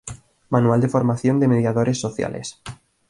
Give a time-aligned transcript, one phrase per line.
[0.49, 2.59] Manual de formación de mediadores sociales.